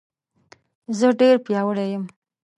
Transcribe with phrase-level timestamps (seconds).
[0.97, 2.03] زه ډېر پیاوړی یم